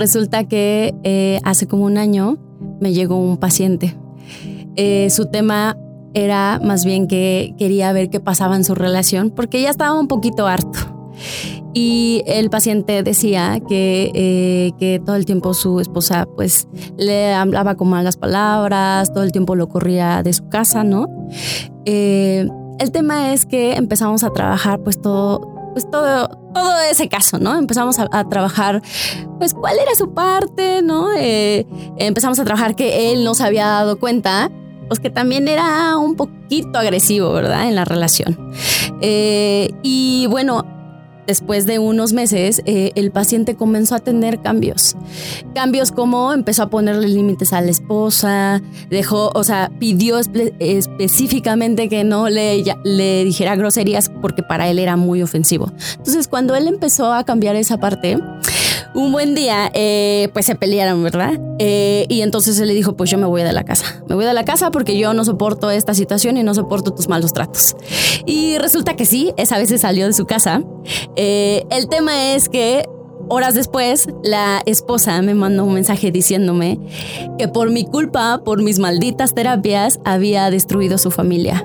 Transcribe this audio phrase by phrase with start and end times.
[0.00, 2.38] resulta que eh, hace como un año
[2.80, 3.96] me llegó un paciente.
[4.74, 5.76] Eh, su tema
[6.14, 10.08] era más bien que quería ver qué pasaba en su relación porque ya estaba un
[10.08, 10.78] poquito harto.
[11.72, 17.76] Y el paciente decía que, eh, que todo el tiempo su esposa pues le hablaba
[17.76, 21.06] con malas palabras, todo el tiempo lo corría de su casa, ¿no?
[21.84, 27.56] El tema es que empezamos a trabajar pues todo, pues todo, todo ese caso, ¿no?
[27.56, 28.82] Empezamos a, trabajar,
[29.38, 31.08] pues cuál era su parte, ¿no?
[31.16, 31.66] Eh,
[31.98, 34.50] empezamos a trabajar que él no se había dado cuenta
[34.88, 37.68] pues que también era un poquito agresivo, ¿verdad?
[37.68, 38.50] En la relación.
[39.00, 40.79] y bueno,
[41.30, 44.96] después de unos meses, eh, el paciente comenzó a tener cambios.
[45.54, 50.18] Cambios como empezó a ponerle límites a la esposa, dejó, o sea, pidió
[50.58, 55.70] específicamente que no le, le dijera groserías porque para él era muy ofensivo.
[55.98, 58.18] Entonces, cuando él empezó a cambiar esa parte,
[58.94, 61.40] un buen día, eh, pues se pelearon, ¿verdad?
[61.58, 64.02] Eh, y entonces él le dijo, pues yo me voy de la casa.
[64.08, 67.08] Me voy de la casa porque yo no soporto esta situación y no soporto tus
[67.08, 67.76] malos tratos.
[68.26, 70.62] Y resulta que sí, esa vez se salió de su casa.
[71.16, 72.84] Eh, el tema es que
[73.28, 76.80] horas después, la esposa me mandó un mensaje diciéndome
[77.38, 81.64] que por mi culpa, por mis malditas terapias, había destruido su familia.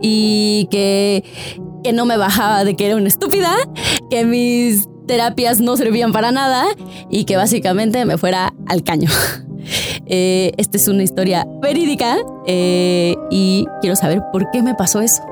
[0.00, 1.24] Y que,
[1.82, 3.54] que no me bajaba de que era una estúpida,
[4.08, 6.66] que mis terapias no servían para nada
[7.10, 9.10] y que básicamente me fuera al caño.
[10.06, 15.22] Eh, esta es una historia verídica eh, y quiero saber por qué me pasó eso.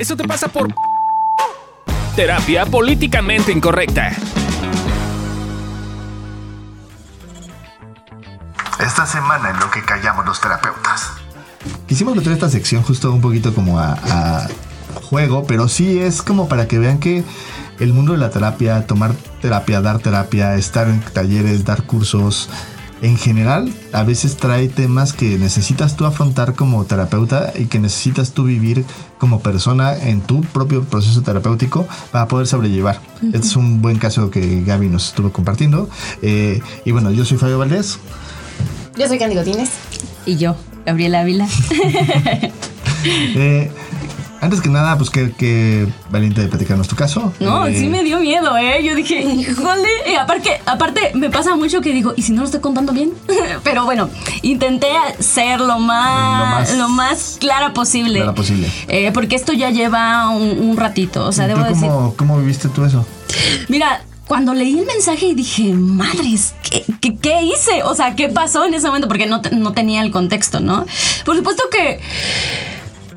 [0.00, 0.74] Eso te pasa por
[2.16, 4.16] terapia políticamente incorrecta.
[8.82, 11.12] Esta semana en lo que callamos los terapeutas.
[11.86, 14.48] Quisimos meter esta sección justo un poquito como a,
[15.08, 17.24] juego, pero sí es como para que vean que
[17.78, 22.48] el mundo de la terapia, tomar terapia, dar terapia, estar en talleres, dar cursos,
[23.02, 28.32] en general a veces trae temas que necesitas tú afrontar como terapeuta y que necesitas
[28.32, 28.84] tú vivir
[29.18, 33.00] como persona en tu propio proceso terapéutico para poder sobrellevar.
[33.22, 35.90] Este es un buen caso que Gaby nos estuvo compartiendo.
[36.22, 37.98] Eh, y bueno, yo soy Fabio Valdés.
[39.02, 39.70] Yo soy Candy Gotines.
[40.26, 40.54] Y yo,
[40.86, 41.48] Gabriela Ávila.
[43.04, 43.68] eh,
[44.40, 47.32] antes que nada, pues que, valiente de platicarnos tu caso.
[47.40, 48.80] No, eh, sí me dio miedo, ¿eh?
[48.84, 49.88] Yo dije, híjole.
[50.08, 53.10] Y aparte, aparte, me pasa mucho que digo, ¿y si no lo estoy contando bien?
[53.64, 54.08] Pero bueno,
[54.42, 58.20] intenté ser lo más, lo más, clara posible.
[58.20, 58.70] Clara posible.
[58.86, 61.26] Eh, porque esto ya lleva un, ratito.
[61.26, 61.88] O sea, debo decir.
[61.88, 63.04] Cómo, ¿Cómo viviste tú eso?
[63.68, 64.02] Mira,
[64.32, 66.54] cuando leí el mensaje y dije, madres,
[67.02, 67.82] ¿qué, hice?
[67.82, 69.06] O sea, ¿qué pasó en ese momento?
[69.06, 70.86] Porque no, no tenía el contexto, ¿no?
[71.26, 72.00] Por supuesto que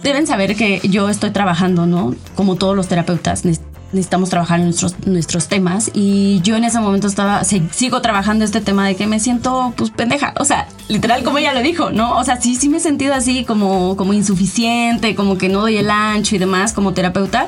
[0.04, 2.14] deben saber que yo estoy trabajando, ¿no?
[2.36, 7.08] Como todos los terapeutas, necesitamos trabajar en nuestros, nuestros temas y yo en ese momento
[7.08, 11.38] estaba, sigo trabajando este tema de que me siento pues pendeja, o sea, literal como
[11.38, 12.18] ella lo dijo, ¿no?
[12.18, 15.78] O sea, sí, sí me he sentido así como, como insuficiente, como que no doy
[15.78, 17.48] el ancho y demás como terapeuta.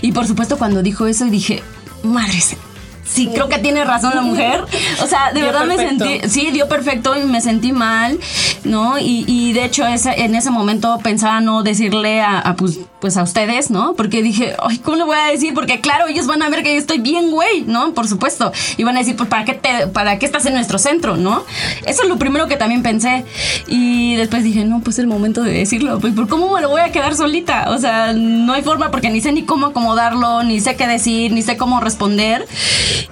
[0.00, 1.62] Y por supuesto cuando dijo eso dije,
[2.02, 2.56] madres,
[3.04, 4.64] sí, creo que tiene razón la mujer.
[5.02, 8.18] O sea, de verdad me sentí, sí, dio perfecto y me sentí mal,
[8.64, 8.98] ¿no?
[8.98, 13.70] Y, de hecho ese, en ese momento pensaba no decirle a, pues, pues, a ustedes,
[13.70, 13.94] ¿no?
[13.94, 15.52] Porque dije, ay, ¿cómo le voy a decir?
[15.54, 17.92] Porque claro, ellos van a ver que yo estoy bien, güey, ¿no?
[17.92, 18.52] Por supuesto.
[18.76, 21.44] Y van a decir, pues, ¿para qué, te, ¿para qué estás en nuestro centro, no?
[21.86, 23.24] Eso es lo primero que también pensé.
[23.66, 25.98] Y después dije, no, pues es el momento de decirlo.
[25.98, 27.70] Pues, ¿por cómo me lo voy a quedar solita?
[27.70, 31.32] O sea, no hay forma porque ni sé ni cómo acomodarlo, ni sé qué decir,
[31.32, 32.46] ni sé cómo responder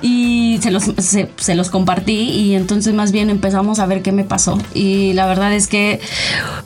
[0.03, 4.25] y se los, se, los compartí y entonces más bien empezamos a ver qué me
[4.25, 4.59] pasó.
[4.75, 6.01] Y la verdad es que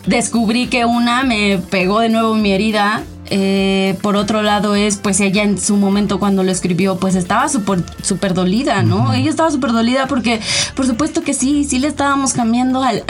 [0.06, 5.20] descubrí que una me pegó de nuevo mi herida eh, por otro lado es, pues
[5.20, 9.14] ella en su momento cuando lo escribió, pues estaba súper super dolida, ¿no?
[9.14, 10.40] Ella estaba súper dolida porque,
[10.74, 13.02] por supuesto que sí, sí le estábamos cambiando al,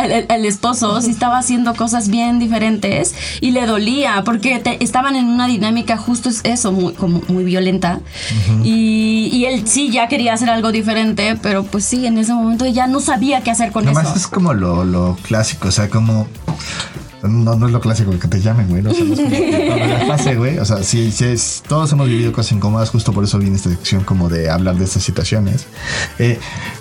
[0.44, 5.96] esposo, sí estaba haciendo cosas bien diferentes y le dolía porque estaban en una dinámica
[5.96, 8.00] justo eso, muy, como muy violenta.
[8.62, 12.66] y, y, él sí ya quería hacer algo diferente, pero pues sí, en ese momento
[12.66, 13.98] ya no sabía qué hacer con eso.
[13.98, 16.28] Además es como lo, lo clásico, o sea, como
[17.28, 18.82] no, no es lo clásico que te llamen, güey.
[18.82, 18.90] No
[20.08, 20.58] pase, güey.
[20.58, 23.70] O sea, sí, sí es, todos hemos vivido cosas incómodas, justo por eso viene esta
[23.70, 25.66] sección como de hablar de estas situaciones.
[26.18, 26.38] Eh,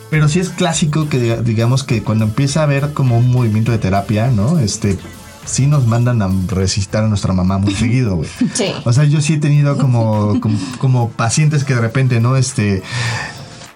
[0.10, 3.78] pero sí es clásico que digamos que cuando empieza a haber como un movimiento de
[3.78, 4.60] terapia, ¿no?
[4.60, 4.98] Este,
[5.46, 8.30] sí nos mandan a recitar a nuestra mamá muy seguido, güey.
[8.54, 8.72] Sí.
[8.86, 10.40] O sea, yo sí he tenido como,
[10.78, 12.36] como, pacientes que de repente, ¿no?
[12.36, 12.84] Este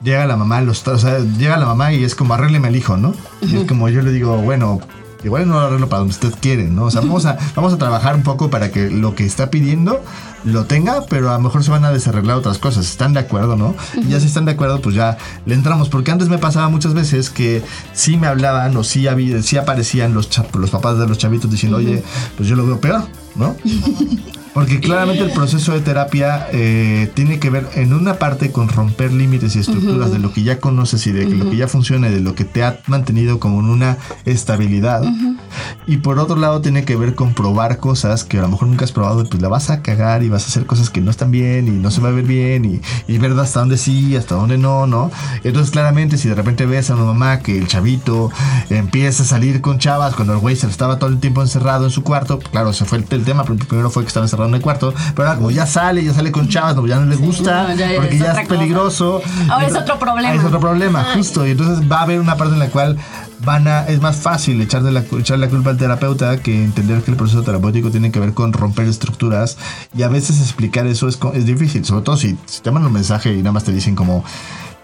[0.04, 2.98] llega la mamá, los, o sea, llega la mamá y es como arrégleme al hijo,
[2.98, 3.14] ¿no?
[3.42, 4.80] Y es como yo le digo, bueno,
[5.24, 6.86] igual no lo arreglo para donde usted quiere, ¿no?
[6.86, 10.04] O sea, vamos a, vamos a trabajar un poco para que lo que está pidiendo
[10.44, 12.90] lo tenga, pero a lo mejor se van a desarreglar otras cosas.
[12.90, 13.76] ¿Están de acuerdo, no?
[13.96, 15.90] Y ya si están de acuerdo, pues ya le entramos.
[15.90, 20.14] Porque antes me pasaba muchas veces que sí me hablaban o sí, había, sí aparecían
[20.14, 22.04] los, los papás de los chavitos diciendo, oye,
[22.38, 23.04] pues yo lo veo peor,
[23.36, 23.56] ¿no?
[24.58, 29.14] Porque claramente el proceso de terapia eh, tiene que ver en una parte con romper
[29.14, 32.14] límites y estructuras de lo que ya conoces y de lo que ya funciona y
[32.16, 35.04] de lo que te ha mantenido como en una estabilidad.
[35.86, 38.86] Y por otro lado tiene que ver con probar cosas que a lo mejor nunca
[38.86, 41.12] has probado y pues la vas a cagar y vas a hacer cosas que no
[41.12, 44.16] están bien y no se va a ver bien y, y ver hasta dónde sí,
[44.16, 45.12] hasta dónde no, ¿no?
[45.44, 48.32] Entonces claramente si de repente ves a una mamá que el chavito
[48.72, 51.92] empieza a salir con chavas cuando el güey se estaba todo el tiempo encerrado en
[51.92, 54.56] su cuarto, claro, se fue el, el tema, pero primero fue que estaba encerrado en
[54.56, 57.16] el cuarto, pero ahora como ya sale, ya sale con chavas, no, ya no le
[57.16, 58.48] gusta, no, ya porque ya es cosa.
[58.48, 59.22] peligroso.
[59.50, 60.34] Ahora es otro problema.
[60.34, 61.46] Es otro problema, justo.
[61.48, 62.98] Y entonces va a haber una parte en la cual
[63.44, 67.12] van a, es más fácil echarle la, echarle la culpa al terapeuta que entender que
[67.12, 69.58] el proceso terapéutico tiene que ver con romper estructuras
[69.96, 72.94] y a veces explicar eso es, es difícil, sobre todo si, si te mandan un
[72.94, 74.24] mensaje y nada más te dicen como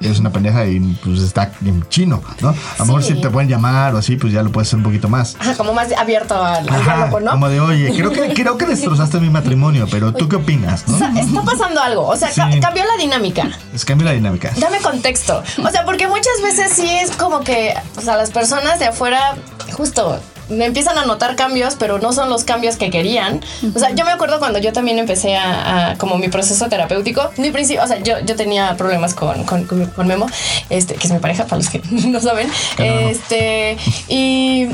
[0.04, 2.50] eres una pendeja y pues está en chino, ¿no?
[2.50, 4.84] A lo mejor si te pueden llamar o así, pues ya lo puedes hacer un
[4.84, 5.36] poquito más.
[5.40, 7.32] Ajá, como más abierto al, al Ajá, diálogo, ¿no?
[7.32, 10.84] como de, oye, creo que, creo que destrozaste mi matrimonio, pero ¿tú qué opinas?
[10.88, 10.98] O ¿no?
[11.00, 12.08] sea, está pasando algo.
[12.08, 13.48] O sea, ca- cambió la dinámica.
[13.74, 14.52] Es cambia la dinámica.
[14.58, 15.42] Dame contexto.
[15.64, 19.36] O sea, porque muchas veces sí es como que, o sea, las personas de afuera,
[19.72, 23.42] justo, empiezan a notar cambios, pero no son los cambios que querían.
[23.76, 27.30] O sea, yo me acuerdo cuando yo también empecé a, a- como mi proceso terapéutico,
[27.38, 30.28] mi principio, o sea, yo, yo tenía problemas con, con, con- con Memo,
[30.70, 32.50] este, que es mi pareja, para los que no saben.
[33.10, 34.68] Este, y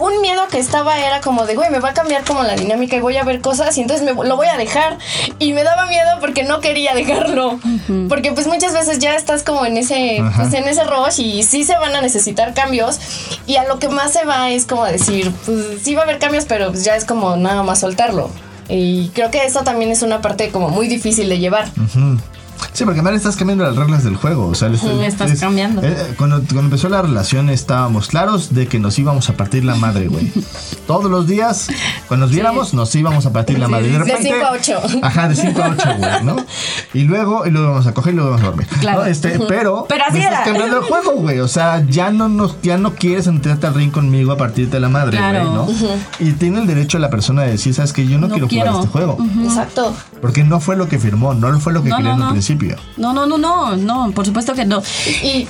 [0.00, 2.96] un miedo que estaba era como de, güey, me va a cambiar como la dinámica
[2.96, 4.96] y voy a ver cosas y entonces me, lo voy a dejar.
[5.38, 7.60] Y me daba miedo porque no quería dejarlo.
[8.08, 11.64] Porque pues muchas veces ya estás como en ese, pues en ese rush y sí
[11.64, 12.98] se van a necesitar cambios.
[13.46, 16.18] Y a lo que más se va es como decir, pues sí va a haber
[16.18, 18.30] cambios, pero pues ya es como nada más soltarlo.
[18.70, 21.68] Y creo que eso también es una parte como muy difícil de llevar.
[22.80, 24.46] Sí, porque además estás cambiando las reglas del juego.
[24.46, 25.82] O sea, Ujú, estás cambiando.
[25.84, 29.74] eh, cuando, cuando empezó la relación estábamos claros de que nos íbamos a partir la
[29.74, 30.32] madre, güey.
[30.86, 31.68] Todos los días,
[32.08, 33.88] cuando nos viéramos, nos íbamos a partir la madre.
[33.88, 34.80] De De repente, cinco a ocho.
[35.02, 36.36] Ajá, de 5 a 8, güey, ¿no?
[36.94, 38.66] Y luego, y luego vamos a coger y luego vamos a dormir.
[38.80, 39.00] Claro.
[39.00, 39.06] ¿no?
[39.06, 40.44] Este, pero, Pero así me estás era.
[40.44, 41.40] cambiando el juego, güey.
[41.40, 44.88] O sea, ya no, nos, ya no quieres entrarte al ring conmigo a partirte la
[44.88, 45.52] madre, güey, Claro.
[45.52, 45.68] ¿no?
[46.18, 48.74] Y tiene el derecho la persona de decir, ¿sabes que Yo no, No quiero, jugar
[48.74, 49.18] este juego.
[49.44, 49.94] Exacto.
[50.22, 52.28] Porque no fue lo que firmó, no fue lo que No, quería no, en un
[52.28, 52.34] no.
[52.96, 54.82] No, no, no, no, no, por supuesto que no.
[55.22, 55.48] Y,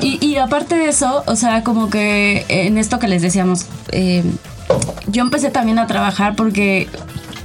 [0.00, 4.24] Y, y aparte de eso, o sea, como que en esto que les decíamos, eh,
[5.06, 6.88] yo empecé también a trabajar porque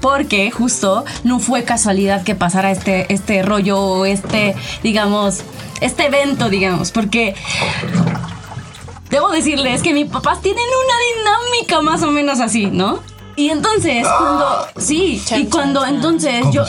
[0.02, 5.42] porque justo no fue casualidad que pasara este, este rollo o este, digamos,
[5.82, 7.36] este evento, digamos, porque
[9.10, 13.00] debo decirles que mis papás tienen una dinámica más o menos así, ¿no?
[13.38, 14.68] Y entonces, cuando.
[14.78, 16.66] Sí, Chan, y cuando entonces yo.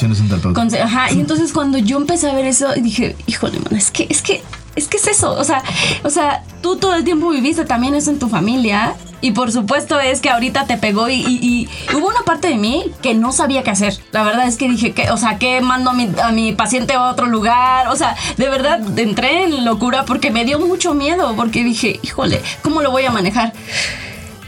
[0.81, 4.23] Ajá, y entonces cuando yo empecé a ver eso, dije, híjole, man, es que, es
[4.23, 4.43] que,
[4.77, 5.33] es que es eso.
[5.33, 5.63] O sea,
[6.05, 8.95] o sea, tú todo el tiempo viviste también eso en tu familia.
[9.21, 12.55] Y por supuesto es que ahorita te pegó y, y- y hubo una parte de
[12.55, 13.99] mí que no sabía qué hacer.
[14.13, 16.93] La verdad es que dije, que, o sea, que mando a mi, a mi paciente
[16.93, 17.89] a otro lugar.
[17.89, 21.35] O sea, de verdad entré en locura porque me dio mucho miedo.
[21.35, 23.53] Porque dije, híjole, ¿cómo lo voy a manejar?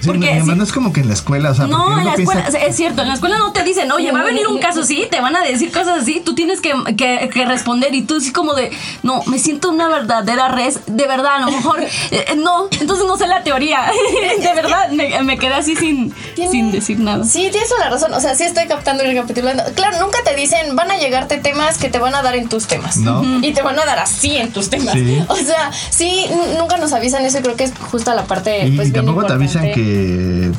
[0.00, 2.14] Sí, Porque no, no es como que en la escuela, o sea, No, en la
[2.14, 4.58] piensa- escuela, es cierto, en la escuela no te dicen, oye, va a venir un
[4.58, 8.02] caso así, te van a decir cosas así, tú tienes que, que- que responder y
[8.02, 8.70] tú así como de,
[9.02, 11.80] no, me siento una verdadera res, de verdad, a lo mejor,
[12.10, 13.80] eh, no, entonces no sé la teoría,
[14.40, 17.24] de verdad, me, me quedé así sin, Tiene- sin decir nada.
[17.24, 18.14] Sí, tienes toda la razón.
[18.14, 19.62] O sea, sí estoy captando y recapitulando.
[19.74, 22.66] Claro, nunca te dicen van a llegarte temas que te van a dar en tus
[22.66, 22.96] temas.
[22.96, 23.22] No.
[23.42, 24.94] Y te van a dar así en tus temas.
[24.94, 25.22] Sí.
[25.28, 26.26] O sea, sí,
[26.58, 28.66] nunca nos avisan eso y creo que es justo la parte.
[28.66, 29.89] Y, pues, y bien tampoco te avisan importante.
[29.90, 30.52] Que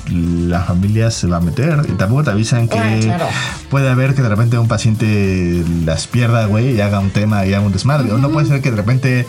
[0.47, 1.79] la familia se va a meter.
[1.87, 3.25] Y tampoco te avisan que Ah, claro.
[3.69, 7.53] puede haber que de repente un paciente las pierda, güey, y haga un tema y
[7.53, 8.11] haga un desmadre.
[8.11, 9.25] O no puede ser que de repente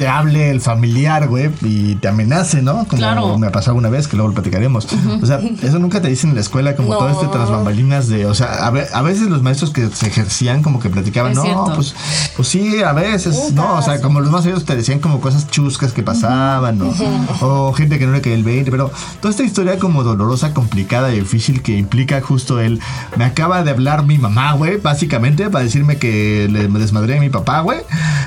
[0.00, 2.86] te hable el familiar, güey, y te amenace, ¿no?
[2.86, 3.36] Como Claro.
[3.36, 4.88] me ha pasado una vez, que luego lo platicaremos.
[5.20, 6.96] O sea, eso nunca te dicen en la escuela, como No.
[7.00, 10.06] todo este tras bambalinas de, o sea, a, ve- a veces los maestros que se
[10.06, 11.72] ejercían como que platicaban, Es no, cierto.
[11.74, 11.94] pues,
[12.34, 15.50] pues sí, a veces, no, o sea, como los más serios te decían como cosas
[15.50, 16.94] chuscas que pasaban, ¿no?
[17.42, 18.90] O gente que no le caía el 20, pero
[19.20, 22.80] toda esta historia como dolorosa, complicada y difícil que implica justo el,
[23.18, 27.20] me acaba de hablar mi mamá, güey, básicamente, para decirme que le me desmadré a
[27.20, 27.80] mi papá, güey.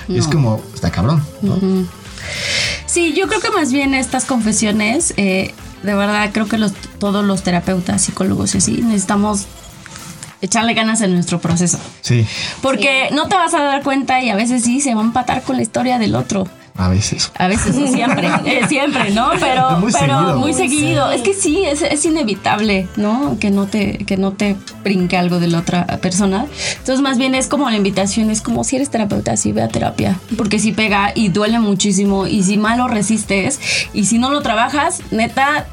[0.08, 1.58] Es como, está cabrón, ¿no?
[2.86, 7.26] Sí, yo creo que más bien estas confesiones, eh, de verdad creo que los, todos
[7.26, 9.48] los terapeutas, psicólogos y así, necesitamos
[10.42, 11.80] echarle ganas en nuestro proceso.
[12.02, 12.26] Sí.
[12.62, 15.42] Porque no te vas a dar cuenta y a veces sí se va a empatar
[15.44, 16.48] con la historia del otro.
[16.76, 17.32] A veces.
[17.38, 19.30] A veces, siempre, eh, siempre, ¿no?
[19.40, 20.40] Pero Muy pero seguido.
[20.40, 21.12] muy seguido.
[21.12, 23.38] Es que sí, es, es inevitable, ¿no?
[23.40, 26.48] Que no te que no te brinque algo de la otra persona.
[26.80, 29.68] Entonces, más bien es como la invitación, es como si eres terapeuta, sí ve a
[29.68, 33.60] terapia, porque sí pega y duele muchísimo y si mal lo resistes
[33.94, 35.68] y si no lo trabajas, neta,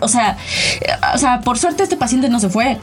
[0.00, 0.36] o sea,
[1.14, 2.78] o sea, por suerte este paciente no se fue.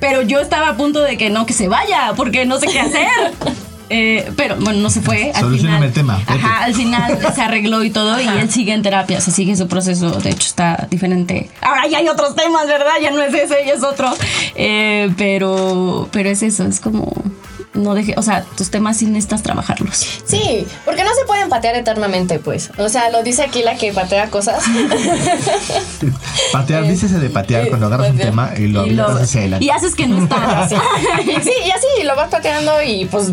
[0.00, 2.80] Pero yo estaba a punto de que no, que se vaya, porque no sé qué
[2.80, 3.06] hacer.
[3.92, 5.30] Eh, pero bueno, no se fue.
[5.34, 6.32] Al Solucioname final, el tema, vete.
[6.32, 9.68] Ajá, al final se arregló y todo, y él sigue en terapia, se sigue su
[9.68, 10.10] proceso.
[10.12, 11.50] De hecho, está diferente.
[11.60, 12.92] Ahora ya hay otros temas, ¿verdad?
[13.02, 14.12] Ya no es ese, ya es otro.
[14.54, 17.12] Eh, pero, pero es eso, es como.
[17.74, 20.06] No deje, o sea, tus temas sí necesitas trabajarlos.
[20.26, 22.70] Sí, porque no se pueden patear eternamente, pues.
[22.76, 24.62] O sea, lo dice aquí la que patea cosas.
[26.52, 28.30] Patear, dícese de patear cuando agarras un patear.
[28.30, 29.64] tema y lo Y, lo- hacia adelante.
[29.64, 30.68] y haces que no está.
[30.68, 30.76] sí,
[31.66, 33.30] y así lo vas pateando y pues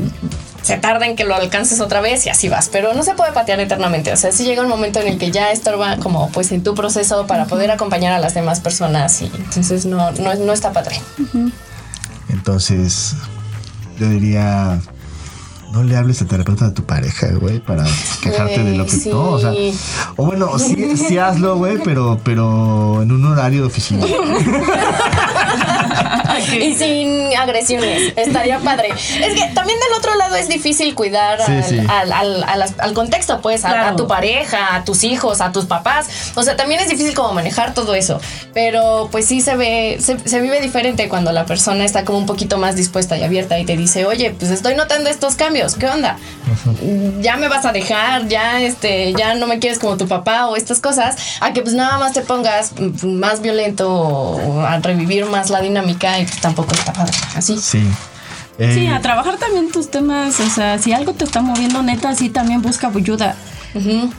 [0.69, 2.69] se tarda en que lo alcances otra vez y así vas.
[2.69, 4.13] Pero no se puede patear eternamente.
[4.13, 6.75] O sea, sí llega un momento en el que ya estorba como pues en tu
[6.75, 11.01] proceso para poder acompañar a las demás personas y entonces no, no, no está padre.
[12.29, 13.15] Entonces,
[13.99, 14.79] yo diría.
[15.71, 17.85] No le hables al terapeuta de tu pareja, güey, para
[18.23, 19.09] quejarte de lo que Sí.
[19.11, 19.51] no, o sea,
[20.15, 24.03] o bueno, sí, sí hazlo, güey, pero, pero en un horario de oficina.
[26.60, 28.89] Y sin agresiones, estaría padre.
[28.89, 31.79] Es que también del otro lado es difícil cuidar Sí, al, sí.
[32.79, 33.88] al- contexto, pues, a, Claro.
[33.89, 36.08] a tu pareja, a tus hijos, a tus papás.
[36.36, 38.19] O sea, también es difícil como manejar todo eso.
[38.53, 42.25] Pero pues sí se ve, se, se vive diferente cuando la persona está como un
[42.25, 45.88] poquito más dispuesta y abierta y te dice, oye, pues estoy notando estos cambios, ¿qué
[45.88, 46.17] onda?
[47.22, 50.55] Ya me vas a dejar, ya este, ya no me quieres como tu papá o
[50.55, 55.50] estas cosas, a que pues nada más te pongas más violento o a revivir más
[55.50, 57.13] la dinámica y pues tampoco está padre.
[57.36, 57.57] Así.
[57.59, 57.83] Sí.
[58.57, 62.13] Eh, Sí, a trabajar también tus temas, o sea, si algo te está moviendo neta,
[62.15, 63.36] sí también busca ayuda.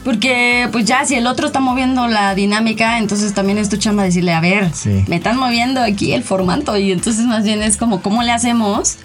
[0.04, 4.02] Porque pues ya si el otro está moviendo la dinámica, entonces también es tu chamba
[4.04, 5.04] decirle, a ver, Sí.
[5.08, 8.96] me están moviendo aquí el formato y entonces más bien es como, ¿cómo le hacemos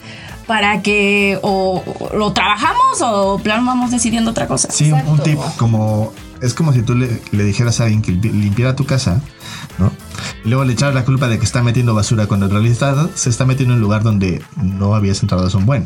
[0.48, 4.70] para que o, o lo trabajamos o plan vamos decidiendo otra cosa?
[4.72, 8.32] Sí, un- tip como es como si tú le, le dijeras a alguien que limpi-
[8.32, 9.22] limpiara tu casa,
[9.80, 9.92] ¿no?
[10.46, 13.74] Luego le echaras la culpa de que está metiendo basura cuando en se está metiendo
[13.74, 15.86] en un lugar donde no habías entrado hace un buen.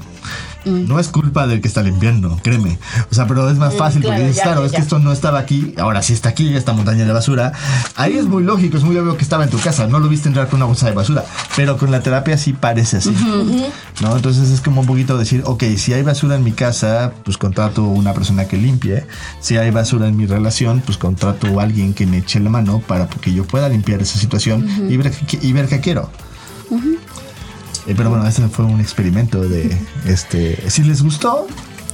[0.66, 2.78] No es culpa del que está limpiando, créeme.
[3.12, 5.00] O sea, pero es más fácil porque claro, dices, ya, claro, ya, es que esto
[5.00, 7.54] no estaba aquí, ahora sí está aquí, esta montaña de basura.
[7.96, 10.28] Ahí es muy lógico, es muy obvio que estaba en tu casa, no lo viste
[10.28, 11.24] entrar con una bolsa de basura,
[11.56, 13.16] pero con la terapia sí parece así.
[14.02, 14.16] ¿no?
[14.16, 17.84] Entonces es como un poquito decir, ok, si hay basura en mi casa, pues contrato
[17.84, 19.06] una persona que limpie.
[19.40, 22.80] Si hay basura en mi relación, pues contrato a alguien que me eche la mano
[22.86, 26.10] para que yo pueda limpiar esa situación y, ver, y ver qué quiero.
[27.90, 30.70] Eh, pero bueno, este fue un experimento de este.
[30.70, 31.48] Si les gustó,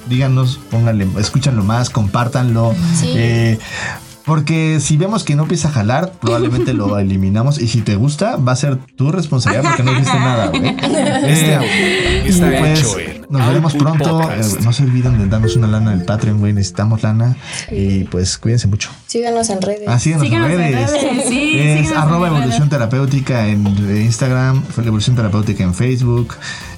[0.08, 2.76] díganos, pónganle, escúchanlo más, compártanlo.
[3.00, 3.14] Sí.
[3.16, 3.60] Eh,
[4.26, 7.60] porque si vemos que no empieza a jalar, probablemente lo eliminamos.
[7.62, 10.76] Y si te gusta, va a ser tu responsabilidad porque no hiciste nada, güey.
[11.28, 14.20] Eh, Está pues, hecho en nos veremos pronto.
[14.20, 14.56] Podcast.
[14.56, 16.54] Eh, no se olviden de darnos una lana del Patreon, güey.
[16.54, 17.36] Necesitamos lana.
[17.72, 18.90] Y pues cuídense mucho.
[19.08, 19.88] Síganos en redes.
[19.88, 20.92] Ah, síganos, Síganos en en redes.
[20.92, 22.42] redes, sí, es arroba redes.
[22.42, 26.36] evolución terapéutica en Instagram, evolución terapéutica en Facebook.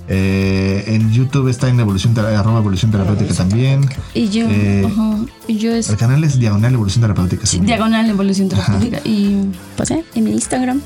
[0.10, 3.88] Eh, en YouTube está en evolución, arroba evolución terapéutica también.
[4.14, 7.46] Y yo, Eh, ajá, y yo es El canal es diagonal evolución terapéutica.
[7.46, 7.64] yo.
[7.64, 9.00] diagonal evolución terapéutica.
[9.04, 10.82] Y pues eh, en mi Instagram,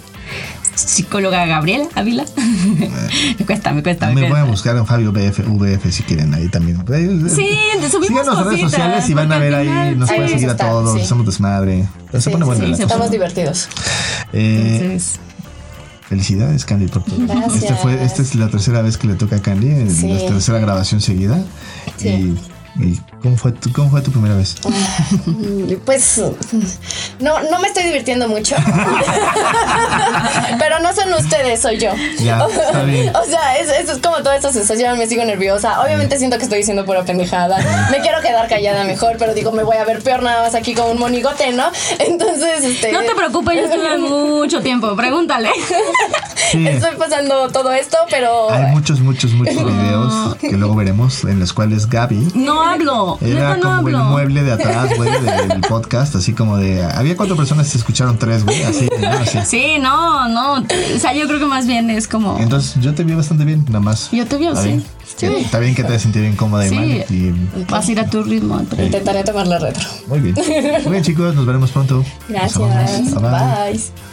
[0.75, 2.25] psicóloga Gabriela Ávila.
[3.40, 4.10] me cuesta, me cuesta.
[4.12, 6.78] Me pueden buscar en Fabio BF, VF si quieren ahí también.
[7.30, 7.48] Sí,
[7.92, 10.58] subimos Síganos en redes sociales y van a ver ahí, nos Sí, pueden seguir a
[10.58, 11.06] todos, sí.
[11.06, 11.88] somos desmadre.
[12.10, 12.84] Pero se Sí, pone sí, sí, cosa.
[12.84, 13.68] estamos divertidos.
[14.34, 15.20] Eh, Entonces,
[16.12, 17.25] Felicidades, Candy, por todo.
[17.25, 17.63] Gracias.
[17.63, 20.10] Este fue, esta es la tercera vez que le toca a Candy, en Sí.
[20.10, 21.41] la tercera grabación seguida.
[21.96, 22.10] Sí.
[22.10, 22.38] Y, y
[23.22, 24.56] ¿cómo, fue tu, ¿Cómo fue tu primera vez?
[25.86, 26.22] Pues
[27.20, 28.56] no, no me estoy divirtiendo mucho.
[30.60, 31.92] Pero no son ustedes, soy yo.
[32.20, 33.12] Ya, está bien.
[33.22, 35.82] O sea, es, es, es como toda esta sensación, me sigo nerviosa.
[35.82, 37.58] Obviamente siento que estoy diciendo pura pendejada.
[37.92, 40.74] Me quiero quedar callada mejor, pero digo, me voy a ver peor nada más aquí
[40.74, 41.66] con un monigote, ¿no?
[42.00, 42.92] Entonces, este.
[42.92, 44.96] no te preocupes, yo estuve mucho tiempo.
[44.96, 45.50] Pregúntale.
[46.51, 46.68] Sí.
[46.68, 48.51] Estoy pasando todo esto, pero.
[48.51, 53.18] Hay muchos, muchos, muchos videos que luego veremos en los cuales Gaby No hablo.
[53.22, 54.10] era no como el hablo.
[54.10, 55.10] mueble de atrás, güey,
[55.48, 56.84] del podcast, así como de...
[56.84, 59.08] Había cuatro personas y se escucharon tres, güey, así, ¿no?
[59.10, 59.39] así.
[59.46, 60.53] Sí, no, no.
[60.56, 62.38] O sea, yo creo que más bien es como.
[62.39, 64.10] Entonces yo te vi bastante bien, nada más.
[64.12, 64.63] Yo te vi, sí.
[64.68, 64.84] bien.
[65.18, 65.25] Sí.
[65.25, 66.75] Está bien que te sentir incómoda y Sí.
[66.75, 66.88] mal.
[67.10, 67.34] Y
[67.70, 68.62] Vas a ir a tu ritmo.
[68.70, 69.88] pero- Intentaré tomar la retro.
[70.08, 70.36] muy bien.
[70.84, 72.03] Muy bien, chicos, nos veremos pronto.
[72.30, 73.13] Gracias.
[73.13, 73.22] bye.
[73.22, 74.11] Bye.